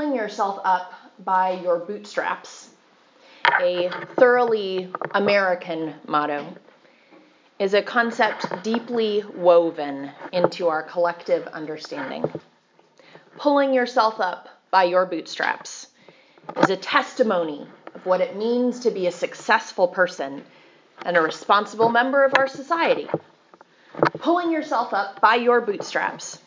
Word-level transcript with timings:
pulling 0.00 0.16
yourself 0.16 0.58
up 0.64 0.94
by 1.26 1.50
your 1.60 1.76
bootstraps, 1.78 2.70
a 3.60 3.90
thoroughly 4.16 4.90
American 5.14 5.92
motto, 6.08 6.56
is 7.58 7.74
a 7.74 7.82
concept 7.82 8.62
deeply 8.62 9.22
woven 9.34 10.10
into 10.32 10.68
our 10.68 10.82
collective 10.82 11.46
understanding. 11.48 12.24
Pulling 13.36 13.74
yourself 13.74 14.20
up 14.20 14.48
by 14.70 14.84
your 14.84 15.04
bootstraps 15.04 15.88
is 16.62 16.70
a 16.70 16.78
testimony 16.78 17.66
of 17.94 18.06
what 18.06 18.22
it 18.22 18.36
means 18.36 18.80
to 18.80 18.90
be 18.90 19.06
a 19.06 19.12
successful 19.12 19.86
person 19.86 20.42
and 21.04 21.18
a 21.18 21.20
responsible 21.20 21.90
member 21.90 22.24
of 22.24 22.32
our 22.38 22.48
society. 22.48 23.06
Pulling 24.20 24.50
yourself 24.50 24.94
up 24.94 25.20
by 25.20 25.34
your 25.34 25.60
bootstraps 25.60 26.38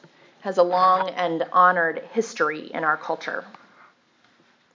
has 0.44 0.58
a 0.58 0.64
long 0.64 1.10
and 1.12 1.46
honored 1.54 2.04
history 2.12 2.70
in 2.74 2.84
our 2.84 2.98
culture. 2.98 3.46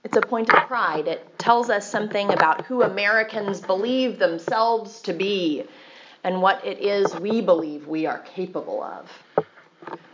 It's 0.03 0.17
a 0.17 0.21
point 0.21 0.51
of 0.51 0.65
pride. 0.65 1.07
It 1.07 1.37
tells 1.37 1.69
us 1.69 1.87
something 1.87 2.33
about 2.33 2.65
who 2.65 2.81
Americans 2.81 3.61
believe 3.61 4.17
themselves 4.17 4.99
to 5.01 5.13
be 5.13 5.63
and 6.23 6.41
what 6.41 6.65
it 6.65 6.79
is 6.79 7.15
we 7.15 7.41
believe 7.41 7.85
we 7.85 8.07
are 8.07 8.17
capable 8.17 8.81
of. 8.81 9.11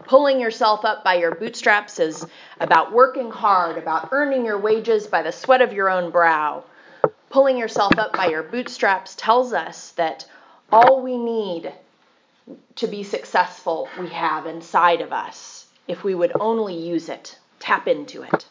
Pulling 0.04 0.42
yourself 0.42 0.84
up 0.84 1.06
by 1.06 1.16
your 1.16 1.34
bootstraps 1.34 2.00
is 2.00 2.28
about 2.60 2.92
working 2.92 3.32
hard, 3.32 3.78
about 3.78 4.10
earning 4.12 4.44
your 4.44 4.60
wages 4.60 5.08
by 5.08 5.22
the 5.22 5.32
sweat 5.32 5.62
of 5.62 5.72
your 5.72 5.90
own 5.90 6.12
brow. 6.12 6.66
Pulling 7.30 7.58
yourself 7.58 7.98
up 7.98 8.12
by 8.12 8.28
your 8.28 8.44
bootstraps 8.44 9.16
tells 9.16 9.54
us 9.54 9.92
that 9.92 10.26
all 10.70 11.02
we 11.02 11.18
need 11.18 11.72
to 12.76 12.88
be 12.88 13.04
successful 13.04 13.88
we 14.00 14.10
have 14.10 14.46
inside 14.46 15.02
of 15.02 15.12
us 15.12 15.66
if 15.88 16.04
we 16.04 16.16
would 16.16 16.32
only 16.40 16.76
use 16.76 17.10
it, 17.10 17.38
tap 17.60 17.88
into 17.88 18.24
it. 18.24 18.46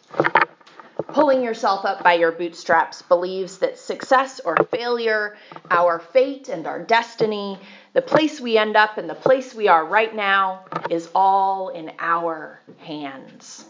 Pulling 1.09 1.43
yourself 1.43 1.85
up 1.85 2.03
by 2.03 2.15
your 2.15 2.33
bootstraps 2.33 3.03
believes 3.03 3.59
that 3.59 3.79
success 3.79 4.41
or 4.41 4.57
failure, 4.71 5.37
our 5.71 5.99
fate 5.99 6.49
and 6.49 6.67
our 6.67 6.83
destiny, 6.83 7.59
the 7.93 8.03
place 8.03 8.41
we 8.41 8.59
end 8.59 8.77
up 8.77 8.99
and 8.99 9.09
the 9.09 9.15
place 9.15 9.55
we 9.55 9.69
are 9.69 9.85
right 9.85 10.15
now 10.15 10.65
is 10.91 11.09
all 11.15 11.69
in 11.69 11.93
our 11.99 12.61
hands. 12.79 13.65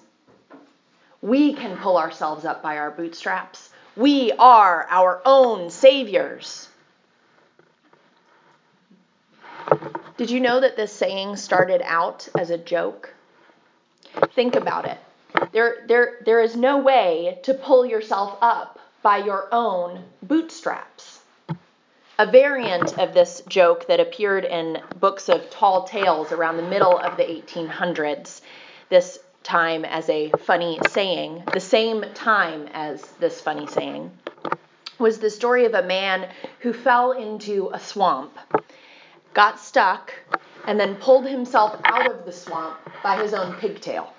We 1.21 1.55
can 1.55 1.77
pull 1.77 1.99
ourselves 1.99 2.45
up 2.45 2.63
by 2.63 2.79
our 2.79 2.91
bootstraps. 2.91 3.71
We 3.97 4.33
are 4.33 4.87
our 4.91 5.23
own 5.25 5.71
saviors. 5.71 6.69
Did 10.17 10.31
you 10.31 10.39
know 10.39 10.61
that 10.61 10.77
this 10.77 10.93
saying 10.93 11.37
started 11.37 11.83
out 11.85 12.29
as 12.39 12.51
a 12.51 12.59
joke? 12.59 13.13
Think 14.35 14.55
about 14.55 14.87
it. 14.87 14.99
There, 15.53 15.85
there, 15.89 16.19
there 16.25 16.41
is 16.41 16.55
no 16.55 16.79
way 16.79 17.41
to 17.43 17.55
pull 17.55 17.85
yourself 17.85 18.39
up 18.41 18.79
by 19.03 19.19
your 19.19 19.49
own 19.51 20.05
bootstraps. 20.23 21.21
A 22.17 22.31
variant 22.31 22.97
of 22.97 23.13
this 23.13 23.43
joke 23.49 23.89
that 23.89 23.99
appeared 23.99 24.45
in 24.45 24.81
books 25.01 25.29
of 25.29 25.51
tall 25.51 25.83
tales 25.83 26.31
around 26.31 26.59
the 26.59 26.63
middle 26.63 26.97
of 26.97 27.17
the 27.17 27.25
1800s, 27.25 28.41
this 28.89 29.19
time 29.43 29.85
as 29.85 30.09
a 30.09 30.31
funny 30.39 30.79
saying, 30.89 31.43
the 31.53 31.59
same 31.59 32.05
time 32.15 32.69
as 32.73 33.03
this 33.19 33.41
funny 33.41 33.67
saying, 33.67 34.13
was 34.99 35.19
the 35.19 35.31
story 35.31 35.65
of 35.65 35.75
a 35.75 35.83
man 35.83 36.29
who 36.61 36.73
fell 36.73 37.11
into 37.11 37.69
a 37.73 37.81
swamp, 37.81 38.39
got 39.35 39.61
stuck, 39.61 40.15
and 40.67 40.81
then 40.81 40.95
pulled 40.97 41.27
himself 41.27 41.79
out 41.85 42.11
of 42.11 42.25
the 42.25 42.33
swamp 42.33 42.79
by 43.03 43.21
his 43.21 43.35
own 43.35 43.55
pigtail. 43.55 44.13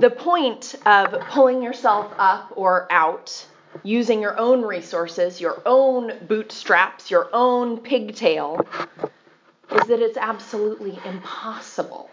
The 0.00 0.10
point 0.10 0.74
of 0.84 1.20
pulling 1.28 1.62
yourself 1.62 2.12
up 2.18 2.52
or 2.56 2.88
out 2.90 3.46
using 3.82 4.20
your 4.20 4.38
own 4.38 4.62
resources, 4.62 5.40
your 5.40 5.62
own 5.64 6.26
bootstraps, 6.26 7.10
your 7.10 7.28
own 7.32 7.78
pigtail, 7.78 8.66
is 9.70 9.88
that 9.88 10.00
it's 10.00 10.16
absolutely 10.16 10.98
impossible. 11.04 12.10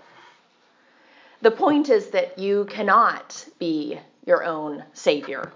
The 1.42 1.52
point 1.52 1.90
is 1.90 2.12
that 2.12 2.38
you 2.38 2.66
cannot 2.66 3.46
be 3.60 4.00
your 4.26 4.44
own 4.44 4.84
savior. 4.94 5.52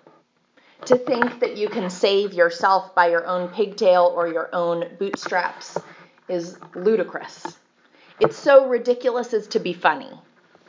To 0.86 0.98
think 0.98 1.40
that 1.40 1.58
you 1.58 1.70
can 1.70 1.90
save 1.90 2.34
yourself 2.34 2.96
by 2.96 3.08
your 3.10 3.26
own 3.26 3.50
pigtail 3.50 4.14
or 4.16 4.28
your 4.28 4.50
own 4.54 4.86
bootstraps 4.98 5.78
is 6.30 6.58
ludicrous. 6.76 7.58
It's 8.20 8.38
so 8.38 8.68
ridiculous 8.68 9.34
as 9.34 9.48
to 9.50 9.60
be 9.60 9.74
funny. 9.74 10.10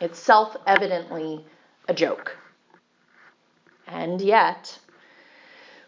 It's 0.00 0.19
self 0.19 0.56
evidently 0.66 1.44
a 1.88 1.94
joke. 1.94 2.36
And 3.86 4.20
yet, 4.20 4.78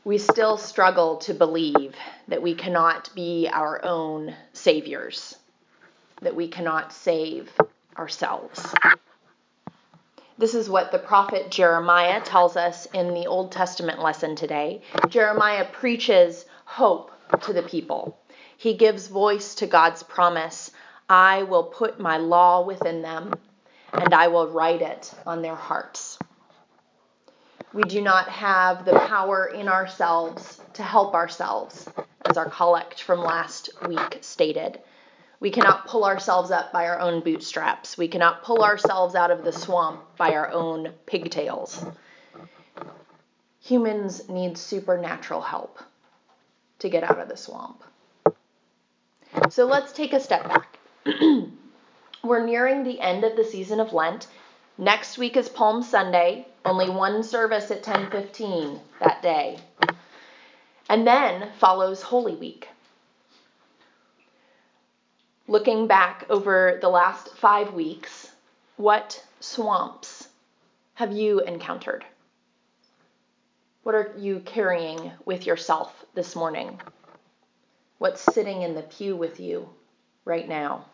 we 0.04 0.16
still 0.19 0.56
struggle 0.56 1.19
to 1.19 1.34
believe 1.34 1.94
that 2.28 2.42
we 2.42 2.54
cannot 2.54 3.14
be 3.14 3.48
our 3.52 3.84
own 3.84 4.34
saviors, 4.52 5.37
that 6.22 6.34
we 6.34 6.48
cannot 6.48 6.92
save 6.92 7.50
ourselves. 7.98 8.75
This 10.41 10.55
is 10.55 10.71
what 10.71 10.91
the 10.91 10.99
prophet 10.99 11.51
Jeremiah 11.51 12.23
tells 12.23 12.56
us 12.56 12.87
in 12.95 13.12
the 13.12 13.27
Old 13.27 13.53
Testament 13.53 14.01
lesson 14.01 14.37
today. 14.37 14.81
Jeremiah 15.11 15.67
preaches 15.71 16.47
hope 16.65 17.11
to 17.43 17.53
the 17.53 17.62
people. 17.62 18.19
He 18.56 18.73
gives 18.73 19.09
voice 19.09 19.56
to 19.56 19.67
God's 19.67 20.03
promise 20.03 20.71
I 21.11 21.43
will 21.43 21.65
put 21.65 22.00
my 22.00 22.17
law 22.17 22.65
within 22.65 23.03
them, 23.03 23.34
and 23.93 24.15
I 24.15 24.29
will 24.29 24.49
write 24.49 24.81
it 24.81 25.12
on 25.27 25.43
their 25.43 25.55
hearts. 25.55 26.19
We 27.75 27.83
do 27.83 28.00
not 28.00 28.31
have 28.31 28.87
the 28.87 28.99
power 28.99 29.45
in 29.45 29.69
ourselves 29.69 30.59
to 30.73 30.83
help 30.83 31.12
ourselves, 31.12 31.87
as 32.25 32.39
our 32.39 32.49
collect 32.49 33.03
from 33.03 33.21
last 33.21 33.69
week 33.87 34.21
stated. 34.23 34.81
We 35.41 35.51
cannot 35.51 35.87
pull 35.87 36.05
ourselves 36.05 36.51
up 36.51 36.73
by 36.73 36.87
our 36.87 37.01
own 37.01 37.21
bootstraps. 37.21 37.97
We 37.97 38.09
cannot 38.09 38.43
pull 38.43 38.62
ourselves 38.62 39.15
out 39.15 39.31
of 39.31 39.43
the 39.43 39.53
swamp 39.53 40.03
by 40.17 40.34
our 40.34 40.51
own 40.51 40.93
pigtails. 41.06 41.84
Humans 43.62 44.29
need 44.29 44.59
supernatural 44.59 45.41
help 45.41 45.79
to 46.81 46.89
get 46.89 47.03
out 47.03 47.19
of 47.19 47.29
the 47.29 47.37
swamp. 47.37 47.83
So 49.49 49.67
let's 49.67 49.93
take 49.93 50.12
a 50.12 50.21
step 50.21 50.47
back. 50.47 50.79
We're 52.23 52.45
nearing 52.45 52.84
the 52.84 53.00
end 53.00 53.25
of 53.25 53.37
the 53.37 53.45
season 53.45 53.81
of 53.81 53.93
Lent, 53.95 54.27
Next 54.81 55.19
week 55.19 55.37
is 55.37 55.50
Palm 55.50 55.83
Sunday, 55.83 56.47
only 56.65 56.89
one 56.89 57.23
service 57.23 57.71
at 57.71 57.83
10:15 57.83 58.81
that 59.00 59.21
day. 59.21 59.59
And 60.89 61.06
then 61.06 61.50
follows 61.59 62.00
Holy 62.00 62.34
Week. 62.34 62.71
Looking 65.50 65.88
back 65.88 66.27
over 66.31 66.78
the 66.81 66.88
last 66.88 67.37
5 67.38 67.75
weeks, 67.75 68.31
what 68.77 69.21
swamps 69.41 70.28
have 70.94 71.11
you 71.11 71.41
encountered? 71.41 72.05
What 73.83 73.97
are 73.97 74.15
you 74.16 74.43
carrying 74.44 75.11
with 75.25 75.47
yourself 75.47 76.05
this 76.15 76.37
morning? 76.37 76.81
What's 77.99 78.22
sitting 78.33 78.62
in 78.62 78.77
the 78.77 78.83
pew 78.83 79.16
with 79.16 79.41
you 79.41 79.69
right 80.25 80.49
now? 80.49 80.84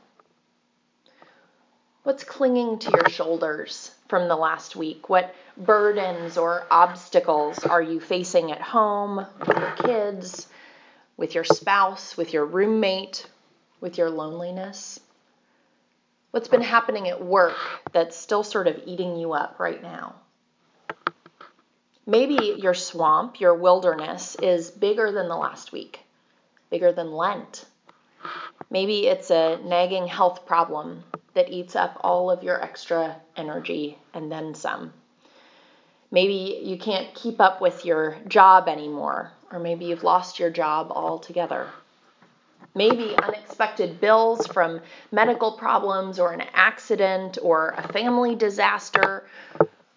What's 2.04 2.24
clinging 2.24 2.78
to 2.78 2.90
your 2.92 3.10
shoulders 3.10 3.90
from 4.08 4.26
the 4.26 4.36
last 4.36 4.74
week? 4.74 5.10
What 5.10 5.34
burdens 5.58 6.38
or 6.38 6.66
obstacles 6.70 7.58
are 7.58 7.82
you 7.82 8.00
facing 8.00 8.52
at 8.52 8.62
home, 8.62 9.26
with 9.38 9.58
your 9.58 9.72
kids, 9.72 10.48
with 11.18 11.34
your 11.34 11.44
spouse, 11.44 12.16
with 12.16 12.32
your 12.32 12.46
roommate, 12.46 13.26
with 13.80 13.98
your 13.98 14.10
loneliness? 14.10 15.00
What's 16.30 16.48
been 16.48 16.62
happening 16.62 17.08
at 17.08 17.24
work 17.24 17.56
that's 17.92 18.16
still 18.16 18.42
sort 18.42 18.66
of 18.66 18.82
eating 18.84 19.16
you 19.16 19.32
up 19.32 19.58
right 19.58 19.82
now? 19.82 20.16
Maybe 22.06 22.56
your 22.58 22.74
swamp, 22.74 23.40
your 23.40 23.54
wilderness, 23.54 24.36
is 24.42 24.70
bigger 24.70 25.10
than 25.10 25.28
the 25.28 25.36
last 25.36 25.72
week, 25.72 26.00
bigger 26.70 26.92
than 26.92 27.10
Lent. 27.10 27.64
Maybe 28.70 29.06
it's 29.06 29.30
a 29.30 29.58
nagging 29.64 30.06
health 30.06 30.46
problem 30.46 31.04
that 31.34 31.50
eats 31.50 31.74
up 31.74 31.98
all 32.02 32.30
of 32.30 32.42
your 32.42 32.62
extra 32.62 33.16
energy 33.36 33.98
and 34.14 34.30
then 34.30 34.54
some. 34.54 34.92
Maybe 36.10 36.60
you 36.62 36.78
can't 36.78 37.14
keep 37.14 37.40
up 37.40 37.60
with 37.60 37.84
your 37.84 38.16
job 38.28 38.68
anymore, 38.68 39.32
or 39.50 39.58
maybe 39.58 39.86
you've 39.86 40.04
lost 40.04 40.38
your 40.38 40.50
job 40.50 40.92
altogether. 40.92 41.68
Maybe 42.76 43.16
unexpected 43.16 44.02
bills 44.02 44.46
from 44.46 44.82
medical 45.10 45.52
problems 45.52 46.18
or 46.18 46.34
an 46.34 46.42
accident 46.52 47.38
or 47.40 47.70
a 47.70 47.90
family 47.90 48.34
disaster 48.34 49.26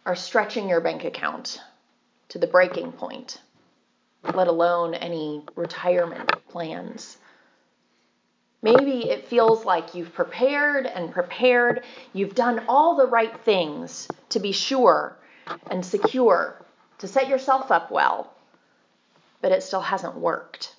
are 0.06 0.16
stretching 0.16 0.70
your 0.70 0.80
bank 0.80 1.04
account 1.04 1.60
to 2.30 2.38
the 2.40 2.48
breaking 2.48 2.94
point, 2.94 3.42
let 4.34 4.48
alone 4.48 4.94
any 4.94 5.44
retirement 5.58 6.32
plans. 6.48 7.18
Maybe 8.62 9.10
it 9.10 9.28
feels 9.28 9.66
like 9.66 9.94
you've 9.94 10.14
prepared 10.14 10.86
and 10.86 11.12
prepared. 11.12 11.84
You've 12.14 12.34
done 12.34 12.64
all 12.70 12.96
the 12.96 13.08
right 13.08 13.38
things 13.42 14.08
to 14.30 14.40
be 14.40 14.54
sure 14.54 15.18
and 15.70 15.86
secure, 15.86 16.66
to 17.00 17.10
set 17.10 17.28
yourself 17.28 17.72
up 17.72 17.92
well, 17.92 18.34
but 19.42 19.52
it 19.52 19.64
still 19.64 19.82
hasn't 19.82 20.16
worked. 20.16 20.78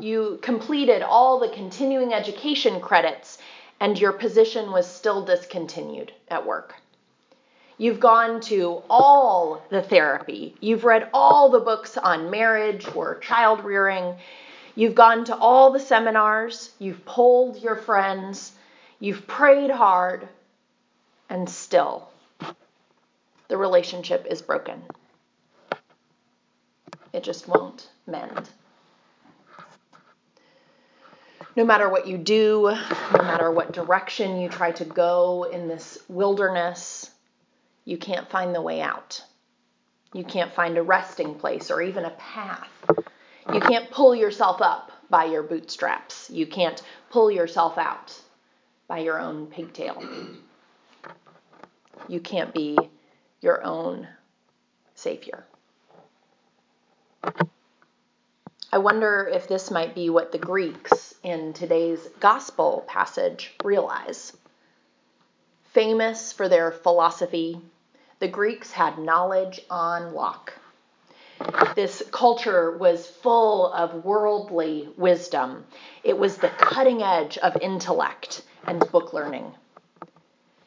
You 0.00 0.38
completed 0.42 1.02
all 1.02 1.38
the 1.38 1.48
continuing 1.48 2.12
education 2.12 2.80
credits 2.80 3.38
and 3.78 3.98
your 3.98 4.12
position 4.12 4.72
was 4.72 4.86
still 4.86 5.24
discontinued 5.24 6.12
at 6.28 6.46
work. 6.46 6.74
You've 7.78 8.00
gone 8.00 8.42
to 8.42 8.82
all 8.90 9.64
the 9.70 9.80
therapy. 9.80 10.54
You've 10.60 10.84
read 10.84 11.08
all 11.14 11.48
the 11.48 11.60
books 11.60 11.96
on 11.96 12.30
marriage 12.30 12.86
or 12.94 13.18
child 13.20 13.64
rearing. 13.64 14.16
You've 14.74 14.94
gone 14.94 15.24
to 15.24 15.36
all 15.36 15.70
the 15.72 15.80
seminars. 15.80 16.72
You've 16.78 17.04
polled 17.06 17.62
your 17.62 17.76
friends. 17.76 18.52
You've 18.98 19.26
prayed 19.26 19.70
hard. 19.70 20.28
And 21.30 21.48
still, 21.48 22.10
the 23.48 23.56
relationship 23.56 24.26
is 24.28 24.42
broken. 24.42 24.82
It 27.14 27.22
just 27.22 27.48
won't 27.48 27.88
mend. 28.06 28.50
No 31.60 31.66
matter 31.66 31.90
what 31.90 32.06
you 32.06 32.16
do, 32.16 32.74
no 33.14 33.22
matter 33.22 33.50
what 33.50 33.70
direction 33.72 34.40
you 34.40 34.48
try 34.48 34.72
to 34.72 34.84
go 34.86 35.42
in 35.42 35.68
this 35.68 35.98
wilderness, 36.08 37.10
you 37.84 37.98
can't 37.98 38.30
find 38.30 38.54
the 38.54 38.62
way 38.62 38.80
out. 38.80 39.22
You 40.14 40.24
can't 40.24 40.54
find 40.54 40.78
a 40.78 40.82
resting 40.82 41.34
place 41.34 41.70
or 41.70 41.82
even 41.82 42.06
a 42.06 42.12
path. 42.12 42.70
You 43.52 43.60
can't 43.60 43.90
pull 43.90 44.14
yourself 44.14 44.62
up 44.62 44.90
by 45.10 45.26
your 45.26 45.42
bootstraps. 45.42 46.30
You 46.30 46.46
can't 46.46 46.80
pull 47.10 47.30
yourself 47.30 47.76
out 47.76 48.18
by 48.88 49.00
your 49.00 49.20
own 49.20 49.46
pigtail. 49.46 50.02
You 52.08 52.20
can't 52.20 52.54
be 52.54 52.78
your 53.42 53.62
own 53.62 54.08
savior. 54.94 55.44
I 58.72 58.78
wonder 58.78 59.28
if 59.32 59.48
this 59.48 59.68
might 59.68 59.96
be 59.96 60.10
what 60.10 60.30
the 60.30 60.38
Greeks 60.38 61.12
in 61.24 61.52
today's 61.52 62.06
gospel 62.20 62.84
passage 62.86 63.52
realize. 63.64 64.36
Famous 65.72 66.32
for 66.32 66.48
their 66.48 66.70
philosophy, 66.70 67.60
the 68.20 68.28
Greeks 68.28 68.70
had 68.70 68.96
knowledge 68.96 69.60
on 69.70 70.14
lock. 70.14 70.52
This 71.74 72.00
culture 72.12 72.76
was 72.76 73.08
full 73.08 73.72
of 73.72 74.04
worldly 74.04 74.88
wisdom. 74.96 75.66
It 76.04 76.16
was 76.16 76.36
the 76.36 76.50
cutting 76.50 77.02
edge 77.02 77.38
of 77.38 77.56
intellect 77.60 78.42
and 78.68 78.88
book 78.92 79.12
learning. 79.12 79.52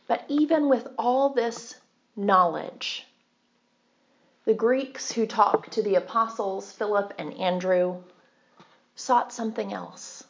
But 0.08 0.26
even 0.28 0.68
with 0.68 0.90
all 0.98 1.30
this 1.30 1.76
knowledge, 2.18 3.08
the 4.46 4.54
Greeks 4.54 5.12
who 5.12 5.26
talked 5.26 5.72
to 5.72 5.82
the 5.82 5.96
apostles, 5.96 6.72
Philip 6.72 7.14
and 7.18 7.34
Andrew, 7.36 8.04
sought 8.96 9.32
something 9.32 9.74
else. 9.74 10.24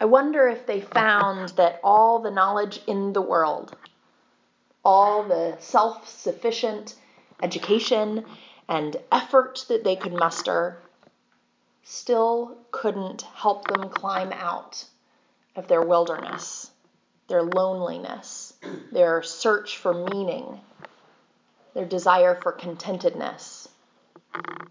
I 0.00 0.06
wonder 0.06 0.48
if 0.48 0.66
they 0.66 0.80
found 0.80 1.50
that 1.50 1.78
all 1.84 2.20
the 2.20 2.30
knowledge 2.30 2.80
in 2.86 3.12
the 3.12 3.20
world, 3.20 3.76
all 4.84 5.22
the 5.24 5.56
self 5.60 6.08
sufficient 6.08 6.96
education 7.42 8.24
and 8.68 8.96
effort 9.12 9.66
that 9.68 9.84
they 9.84 9.96
could 9.96 10.12
muster, 10.12 10.78
still 11.84 12.56
couldn't 12.70 13.22
help 13.22 13.66
them 13.66 13.88
climb 13.88 14.32
out 14.32 14.84
of 15.54 15.68
their 15.68 15.82
wilderness, 15.82 16.70
their 17.28 17.42
loneliness, 17.42 18.54
their 18.90 19.22
search 19.22 19.76
for 19.76 19.92
meaning, 19.92 20.60
their 21.74 21.86
desire 21.86 22.38
for 22.42 22.52
contentedness, 22.52 23.68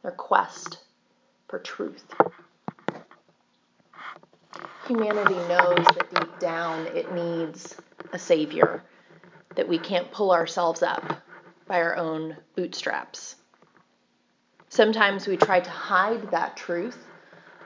their 0.02 0.12
quest 0.12 0.80
for 1.48 1.60
truth 1.60 2.06
humanity 4.90 5.36
knows 5.48 5.86
that 5.96 6.10
deep 6.10 6.40
down 6.40 6.88
it 6.88 7.14
needs 7.14 7.78
a 8.12 8.18
savior, 8.18 8.84
that 9.56 9.70
we 9.70 9.78
can't 9.78 10.12
pull 10.12 10.32
ourselves 10.32 10.82
up 10.82 11.22
by 11.68 11.80
our 11.80 11.96
own 11.96 12.36
bootstraps. 12.56 13.36
Sometimes 14.70 15.28
we 15.28 15.38
try 15.38 15.60
to 15.60 15.70
hide 15.70 16.32
that 16.32 16.58
truth 16.58 16.98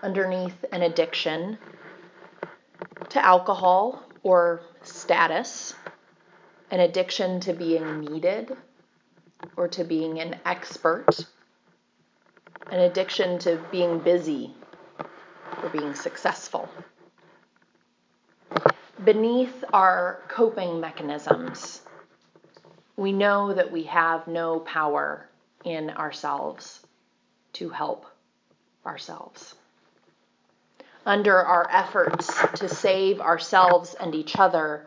underneath 0.01 0.65
an 0.74 0.81
addiction 0.81 1.57
to 3.09 3.25
alcohol 3.25 4.03
or 4.21 4.62
status, 4.81 5.74
an 6.71 6.81
addiction 6.81 7.39
to 7.39 7.53
being 7.53 8.01
needed 8.01 8.56
or 9.56 9.68
to 9.70 9.84
being 9.84 10.20
an 10.20 10.40
expert, 10.46 11.26
an 12.72 12.80
addiction 12.80 13.40
to 13.40 13.60
being 13.72 14.00
busy 14.00 14.54
or 15.62 15.70
being 15.70 15.94
successful 15.94 16.70
beneath 19.04 19.64
our 19.74 20.22
coping 20.28 20.80
mechanisms, 20.80 21.82
we 22.96 23.12
know 23.12 23.54
that 23.54 23.72
we 23.72 23.84
have 23.84 24.28
no 24.28 24.60
power 24.60 25.28
in 25.64 25.90
ourselves 25.90 26.86
to 27.54 27.70
help 27.70 28.06
ourselves. 28.86 29.56
Under 31.06 31.38
our 31.38 31.68
efforts 31.70 32.32
to 32.56 32.70
save 32.70 33.20
ourselves 33.20 33.94
and 33.96 34.16
each 34.16 34.38
other, 34.38 34.86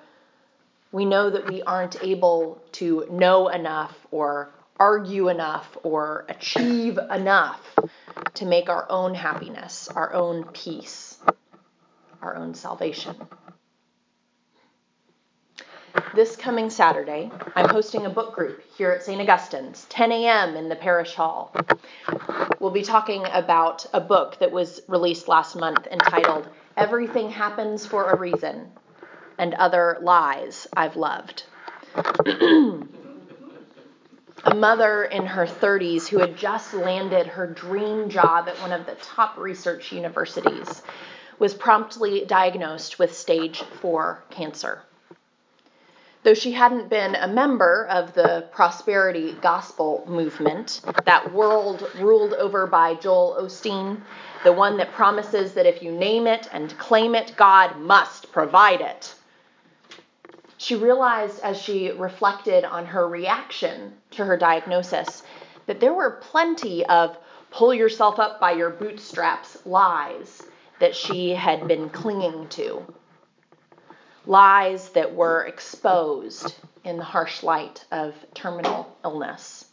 we 0.92 1.04
know 1.04 1.30
that 1.30 1.48
we 1.48 1.62
aren't 1.62 2.02
able 2.02 2.62
to 2.72 3.06
know 3.10 3.48
enough 3.48 3.94
or 4.10 4.50
argue 4.78 5.28
enough 5.28 5.76
or 5.82 6.26
achieve 6.28 6.98
enough 7.10 7.60
to 8.34 8.44
make 8.44 8.68
our 8.68 8.86
own 8.90 9.14
happiness, 9.14 9.88
our 9.88 10.12
own 10.12 10.44
peace, 10.44 11.18
our 12.22 12.36
own 12.36 12.54
salvation. 12.54 13.16
This 16.14 16.36
coming 16.36 16.70
Saturday, 16.70 17.30
I'm 17.54 17.68
hosting 17.68 18.06
a 18.06 18.10
book 18.10 18.34
group 18.34 18.62
here 18.76 18.90
at 18.90 19.02
St. 19.02 19.20
Augustine's, 19.20 19.86
10 19.88 20.12
a.m. 20.12 20.56
in 20.56 20.68
the 20.68 20.76
parish 20.76 21.14
hall. 21.14 21.54
We'll 22.60 22.70
be 22.70 22.82
talking 22.82 23.24
about 23.32 23.86
a 23.92 24.00
book 24.00 24.38
that 24.38 24.52
was 24.52 24.80
released 24.88 25.26
last 25.28 25.56
month 25.56 25.86
entitled 25.90 26.48
Everything 26.76 27.30
Happens 27.30 27.86
for 27.86 28.10
a 28.10 28.16
Reason 28.16 28.70
and 29.38 29.54
Other 29.54 29.98
Lies 30.00 30.66
I've 30.76 30.96
Loved. 30.96 31.44
a 34.46 34.54
mother 34.54 35.04
in 35.04 35.26
her 35.26 35.46
30s 35.46 36.06
who 36.06 36.18
had 36.18 36.36
just 36.36 36.72
landed 36.72 37.26
her 37.26 37.46
dream 37.46 38.08
job 38.08 38.48
at 38.48 38.60
one 38.60 38.72
of 38.72 38.86
the 38.86 38.94
top 38.96 39.36
research 39.36 39.92
universities 39.92 40.82
was 41.38 41.52
promptly 41.52 42.24
diagnosed 42.24 42.98
with 42.98 43.14
stage 43.14 43.62
4 43.80 44.22
cancer. 44.30 44.82
Though 46.22 46.34
she 46.34 46.52
hadn't 46.52 46.88
been 46.88 47.14
a 47.14 47.28
member 47.28 47.86
of 47.86 48.14
the 48.14 48.48
prosperity 48.50 49.36
gospel 49.40 50.04
movement, 50.08 50.80
that 51.04 51.32
world 51.32 51.88
ruled 52.00 52.34
over 52.34 52.66
by 52.66 52.94
Joel 52.94 53.38
Osteen, 53.40 54.00
the 54.42 54.52
one 54.52 54.76
that 54.78 54.92
promises 54.92 55.54
that 55.54 55.66
if 55.66 55.82
you 55.82 55.92
name 55.92 56.26
it 56.26 56.48
and 56.52 56.76
claim 56.78 57.14
it, 57.14 57.34
God 57.36 57.78
must 57.78 58.32
provide 58.32 58.80
it. 58.80 59.14
She 60.58 60.74
realized 60.74 61.40
as 61.40 61.60
she 61.60 61.90
reflected 61.90 62.64
on 62.64 62.86
her 62.86 63.06
reaction 63.06 63.98
to 64.12 64.24
her 64.24 64.36
diagnosis 64.36 65.22
that 65.66 65.80
there 65.80 65.92
were 65.92 66.12
plenty 66.12 66.84
of 66.86 67.16
pull 67.50 67.74
yourself 67.74 68.18
up 68.18 68.40
by 68.40 68.52
your 68.52 68.70
bootstraps 68.70 69.64
lies 69.66 70.42
that 70.78 70.94
she 70.94 71.30
had 71.30 71.66
been 71.68 71.90
clinging 71.90 72.48
to 72.48 72.82
lies 74.26 74.90
that 74.90 75.14
were 75.14 75.44
exposed 75.44 76.54
in 76.84 76.96
the 76.96 77.04
harsh 77.04 77.42
light 77.42 77.84
of 77.92 78.14
terminal 78.34 78.96
illness. 79.04 79.64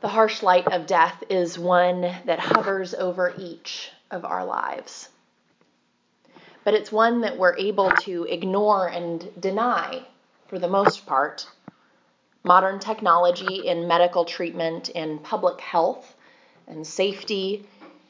The 0.00 0.08
harsh 0.08 0.42
light 0.42 0.68
of 0.68 0.86
death 0.86 1.24
is 1.28 1.58
one 1.58 2.02
that 2.02 2.38
hovers 2.38 2.94
over 2.94 3.34
each 3.36 3.90
of 4.10 4.24
our 4.24 4.44
lives. 4.44 5.08
But 6.68 6.74
it's 6.74 6.92
one 6.92 7.22
that 7.22 7.38
we're 7.38 7.56
able 7.56 7.90
to 8.02 8.24
ignore 8.24 8.88
and 8.88 9.26
deny 9.40 10.02
for 10.48 10.58
the 10.58 10.68
most 10.68 11.06
part. 11.06 11.46
Modern 12.44 12.78
technology 12.78 13.66
in 13.66 13.88
medical 13.88 14.26
treatment, 14.26 14.90
in 14.90 15.18
public 15.20 15.62
health 15.62 16.14
and 16.66 16.86
safety, 16.86 17.66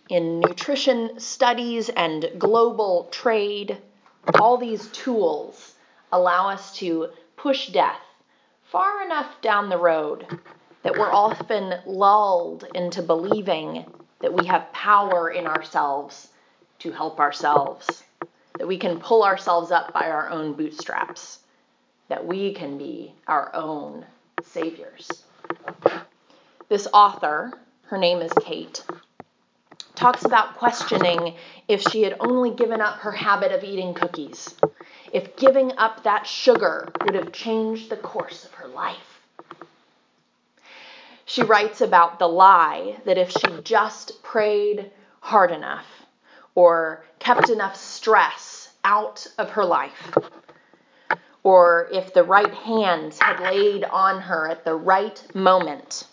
in 0.09 0.41
nutrition 0.41 1.21
studies 1.21 1.89
and 1.89 2.33
global 2.37 3.07
trade. 3.13 3.79
All 4.41 4.57
these 4.57 4.89
tools 4.89 5.77
allow 6.11 6.49
us 6.49 6.75
to 6.79 7.11
push 7.37 7.69
death 7.69 8.03
far 8.65 9.05
enough 9.05 9.41
down 9.41 9.69
the 9.69 9.79
road 9.79 10.27
that 10.83 10.99
we're 10.99 11.13
often 11.13 11.75
lulled 11.87 12.65
into 12.75 13.03
believing 13.03 13.85
that 14.19 14.35
we 14.35 14.47
have 14.47 14.73
power 14.73 15.31
in 15.31 15.47
ourselves 15.47 16.31
to 16.81 16.91
help 16.91 17.21
ourselves, 17.21 18.03
that 18.59 18.67
we 18.67 18.77
can 18.77 19.01
pull 19.01 19.25
ourselves 19.25 19.71
up 19.71 19.93
by 19.93 20.11
our 20.11 20.29
own 20.29 20.53
bootstraps, 20.53 21.39
that 22.09 22.27
we 22.27 22.53
can 22.53 22.77
be 22.77 23.15
our 23.27 23.55
own 23.55 24.05
saviors. 24.43 25.09
This 26.69 26.89
author, 26.93 27.53
her 27.87 27.99
name 27.99 28.21
is 28.21 28.33
Kate, 28.43 28.85
talks 29.95 30.25
about 30.25 30.57
questioning 30.57 31.35
if 31.67 31.83
she 31.83 32.03
had 32.03 32.17
only 32.21 32.51
given 32.51 32.81
up 32.81 32.99
her 32.99 33.13
habit 33.13 33.53
of 33.53 33.65
eating 33.65 33.95
cookies, 33.95 34.55
if 35.13 35.37
giving 35.37 35.73
up 35.79 36.03
that 36.03 36.27
sugar 36.27 36.93
would 37.05 37.15
have 37.15 37.33
changed 37.33 37.91
the 37.91 37.97
course 37.97 38.45
of 38.45 38.53
her 38.55 38.69
life. 38.69 39.21
She 41.25 41.43
writes 41.43 41.81
about 41.81 42.19
the 42.19 42.29
lie 42.29 42.97
that 43.05 43.19
if 43.19 43.31
she 43.31 43.61
just 43.63 44.23
prayed 44.23 44.91
hard 45.21 45.51
enough 45.51 45.98
or 46.59 47.05
kept 47.21 47.51
enough 47.51 47.77
stress 47.77 48.71
out 48.83 49.25
of 49.39 49.51
her 49.51 49.65
life, 49.65 50.13
or 51.45 51.89
if 51.93 52.13
the 52.13 52.25
right 52.25 52.53
hands 52.53 53.17
had 53.21 53.39
laid 53.39 53.85
on 53.85 54.21
her 54.21 54.49
at 54.49 54.65
the 54.65 54.75
right 54.75 55.23
moment, 55.37 56.09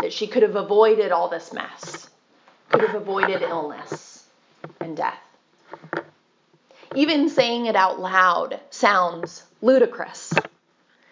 that 0.00 0.10
she 0.10 0.26
could 0.26 0.42
have 0.42 0.56
avoided 0.56 1.12
all 1.12 1.28
this 1.28 1.52
mess 1.52 2.08
could 2.70 2.80
have 2.80 2.94
avoided 2.94 3.42
illness 3.42 4.26
and 4.80 4.96
death. 4.96 5.20
Even 6.94 7.28
saying 7.28 7.66
it 7.66 7.76
out 7.76 8.00
loud 8.00 8.58
sounds 8.70 9.42
ludicrous. 9.60 10.32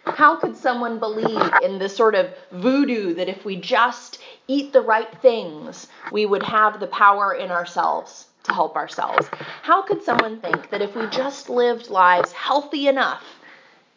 How 0.06 0.36
could 0.36 0.56
someone 0.56 0.98
believe 0.98 1.52
in 1.62 1.78
this 1.78 1.94
sort 1.94 2.14
of 2.14 2.30
voodoo 2.50 3.12
that 3.12 3.28
if 3.28 3.44
we 3.44 3.56
just 3.56 4.20
eat 4.48 4.72
the 4.72 4.80
right 4.80 5.14
things, 5.20 5.86
we 6.10 6.24
would 6.24 6.44
have 6.44 6.80
the 6.80 6.86
power 6.86 7.34
in 7.34 7.50
ourselves 7.50 8.24
to 8.44 8.52
help 8.52 8.76
ourselves? 8.76 9.28
How 9.62 9.82
could 9.82 10.02
someone 10.02 10.40
think 10.40 10.70
that 10.70 10.82
if 10.82 10.94
we 10.94 11.06
just 11.08 11.48
lived 11.48 11.90
lives 11.90 12.32
healthy 12.32 12.88
enough, 12.88 13.24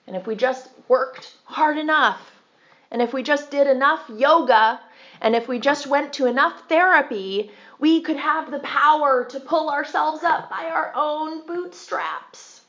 and 0.07 0.15
if 0.15 0.27
we 0.27 0.35
just 0.35 0.69
worked 0.87 1.35
hard 1.45 1.77
enough, 1.77 2.31
and 2.91 3.01
if 3.01 3.13
we 3.13 3.23
just 3.23 3.49
did 3.49 3.67
enough 3.67 4.09
yoga, 4.09 4.79
and 5.21 5.35
if 5.35 5.47
we 5.47 5.59
just 5.59 5.87
went 5.87 6.13
to 6.13 6.25
enough 6.25 6.67
therapy, 6.67 7.51
we 7.79 8.01
could 8.01 8.17
have 8.17 8.51
the 8.51 8.59
power 8.59 9.25
to 9.25 9.39
pull 9.39 9.69
ourselves 9.69 10.23
up 10.23 10.49
by 10.49 10.65
our 10.65 10.91
own 10.95 11.45
bootstraps. 11.45 12.61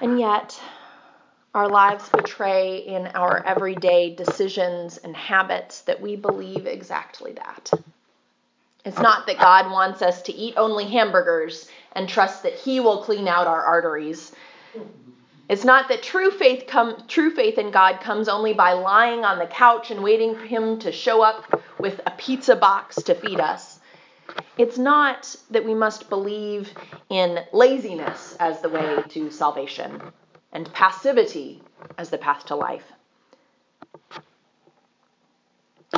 And 0.00 0.18
yet, 0.18 0.60
our 1.54 1.68
lives 1.68 2.08
betray 2.08 2.78
in 2.78 3.06
our 3.08 3.44
everyday 3.46 4.14
decisions 4.14 4.98
and 4.98 5.16
habits 5.16 5.82
that 5.82 6.00
we 6.00 6.16
believe 6.16 6.66
exactly 6.66 7.32
that. 7.32 7.70
It's 8.84 8.98
not 8.98 9.26
that 9.26 9.38
God 9.38 9.70
wants 9.70 10.02
us 10.02 10.22
to 10.22 10.32
eat 10.32 10.54
only 10.56 10.84
hamburgers 10.86 11.68
and 11.92 12.08
trust 12.08 12.42
that 12.42 12.54
He 12.54 12.80
will 12.80 13.02
clean 13.02 13.28
out 13.28 13.46
our 13.46 13.62
arteries 13.62 14.32
it's 15.52 15.64
not 15.64 15.88
that 15.88 16.02
true 16.02 16.30
faith 16.30 16.64
come, 16.66 16.96
true 17.08 17.30
faith 17.30 17.58
in 17.58 17.72
God 17.72 18.00
comes 18.00 18.26
only 18.26 18.54
by 18.54 18.72
lying 18.72 19.22
on 19.24 19.38
the 19.38 19.46
couch 19.46 19.90
and 19.90 20.02
waiting 20.02 20.34
for 20.34 20.46
him 20.46 20.78
to 20.78 20.90
show 20.90 21.20
up 21.20 21.62
with 21.78 22.00
a 22.06 22.10
pizza 22.12 22.56
box 22.56 22.96
to 23.02 23.14
feed 23.14 23.38
us. 23.38 23.78
It's 24.56 24.78
not 24.78 25.36
that 25.50 25.64
we 25.64 25.74
must 25.74 26.08
believe 26.08 26.70
in 27.10 27.40
laziness 27.52 28.34
as 28.40 28.62
the 28.62 28.70
way 28.70 29.02
to 29.10 29.30
salvation 29.30 30.00
and 30.52 30.72
passivity 30.72 31.62
as 31.98 32.08
the 32.08 32.16
path 32.16 32.46
to 32.46 32.56
life. 32.56 32.90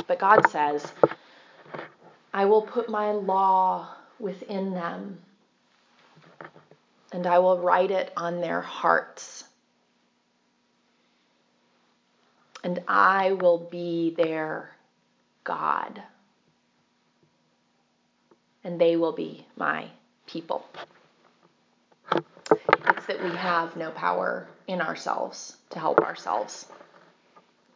But 0.07 0.19
God 0.19 0.49
says, 0.49 0.91
I 2.35 2.43
will 2.43 2.63
put 2.63 2.89
my 2.89 3.11
law 3.13 3.87
within 4.19 4.73
them 4.73 5.19
and 7.13 7.25
I 7.25 7.39
will 7.39 7.59
write 7.59 7.91
it 7.91 8.11
on 8.17 8.41
their 8.41 8.59
hearts. 8.59 9.45
And 12.61 12.83
I 12.89 13.31
will 13.31 13.59
be 13.71 14.13
their 14.17 14.69
God. 15.45 16.03
And 18.65 18.81
they 18.81 18.97
will 18.97 19.13
be 19.13 19.47
my 19.55 19.85
people. 20.27 20.65
It's 22.11 23.05
that 23.05 23.23
we 23.23 23.29
have 23.29 23.77
no 23.77 23.91
power 23.91 24.45
in 24.67 24.81
ourselves 24.81 25.55
to 25.69 25.79
help 25.79 26.01
ourselves. 26.01 26.65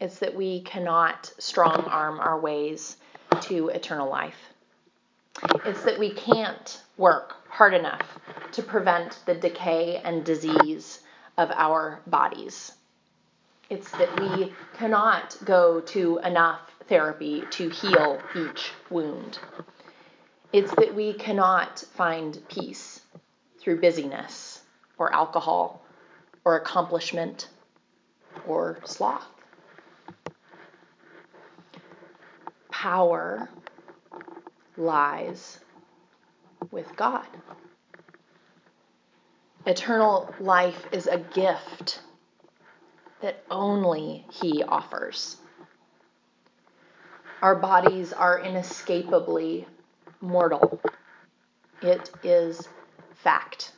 It's 0.02 0.20
that 0.20 0.36
we 0.36 0.64
cannot 0.64 1.32
strong 1.38 1.86
arm 1.86 2.20
our 2.20 2.38
ways 2.38 2.98
to 3.44 3.70
eternal 3.70 4.10
life. 4.10 4.38
It's 5.66 5.84
that 5.84 6.00
we 6.00 6.12
can't 6.12 6.82
work 6.98 7.36
hard 7.50 7.74
enough 7.74 8.20
to 8.54 8.64
prevent 8.64 9.20
the 9.26 9.36
decay 9.36 10.02
and 10.04 10.24
disease 10.26 11.00
of 11.38 11.52
our 11.52 12.02
bodies. 12.08 12.74
It's 13.70 13.92
that 13.92 14.20
we 14.20 14.54
cannot 14.78 15.38
go 15.46 15.80
to 15.82 16.20
enough 16.24 16.60
therapy 16.88 17.44
to 17.52 17.70
heal 17.70 18.20
each 18.36 18.72
wound. 18.90 19.40
It's 20.52 20.74
that 20.76 20.96
we 20.96 21.14
cannot 21.14 21.80
find 21.94 22.42
peace 22.50 23.02
through 23.60 23.80
busyness 23.80 24.62
or 24.98 25.14
alcohol 25.14 25.82
or 26.44 26.58
accomplishment 26.58 27.48
or 28.48 28.80
sloth. 28.86 29.28
Power 32.82 33.50
lies 34.78 35.60
with 36.72 36.88
God. 36.96 37.28
Eternal 39.66 40.34
life 40.40 40.88
is 40.94 41.06
a 41.06 41.18
gift 41.18 42.00
that 43.22 43.44
only 43.52 44.26
He 44.32 44.64
offers. 44.64 45.36
Our 47.42 47.56
bodies 47.58 48.14
are 48.14 48.40
inescapably 48.40 49.68
mortal. 50.22 50.80
It 51.82 52.10
is 52.24 52.70
fact 53.12 53.74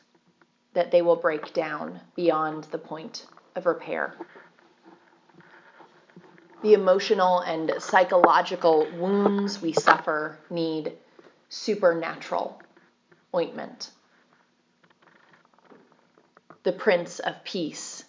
that 0.73 0.91
they 0.91 1.01
will 1.01 1.15
break 1.15 1.53
down 1.53 2.01
beyond 2.15 2.65
the 2.65 2.77
point 2.77 3.25
of 3.55 3.65
repair. 3.65 4.13
The 6.61 6.73
emotional 6.73 7.39
and 7.39 7.73
psychological 7.79 8.87
wounds 8.95 9.63
we 9.63 9.73
suffer 9.73 10.37
need 10.51 10.93
supernatural 11.49 12.61
ointment. 13.33 13.89
The 16.61 16.71
Prince 16.71 17.17
of 17.17 17.43
Peace 17.43 18.03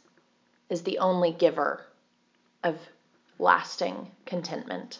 is 0.69 0.83
the 0.83 0.99
only 0.99 1.33
giver 1.33 1.87
of 2.63 2.79
lasting 3.39 4.11
contentment. 4.27 4.99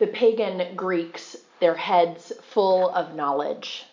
The 0.00 0.08
pagan 0.08 0.74
Greeks, 0.74 1.36
their 1.60 1.76
heads 1.76 2.32
full 2.42 2.88
of 2.90 3.14
knowledge, 3.14 3.86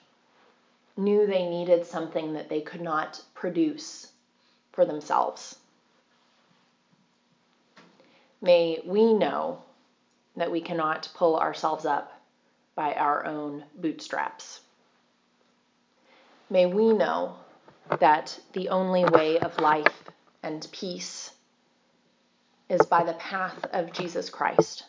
knew 0.96 1.28
they 1.28 1.48
needed 1.48 1.86
something 1.86 2.34
that 2.34 2.50
they 2.50 2.62
could 2.62 2.82
not 2.82 3.22
produce 3.36 4.12
for 4.72 4.84
themselves. 4.84 5.60
May 8.42 8.80
we 8.86 9.14
know 9.14 9.64
that 10.36 10.52
we 10.52 10.62
cannot 10.62 11.10
pull 11.16 11.38
ourselves 11.38 11.86
up 11.86 12.22
by 12.76 12.94
our 12.94 13.26
own 13.26 13.64
bootstraps. 13.76 14.62
May 16.50 16.66
we 16.66 16.94
know 16.94 17.36
that 18.00 18.40
the 18.54 18.70
only 18.70 19.04
way 19.06 19.40
of 19.40 19.60
life 19.60 20.04
and 20.44 20.68
peace 20.72 21.32
is 22.70 22.86
by 22.86 23.04
the 23.04 23.14
path 23.14 23.66
of 23.74 23.92
Jesus 23.92 24.30
Christ, 24.30 24.84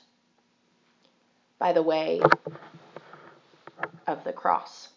by 1.59 1.73
the 1.73 1.83
way 1.83 2.21
of 4.07 4.25
the 4.25 4.33
cross. 4.33 4.89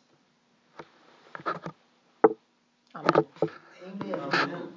Amen. 2.95 4.70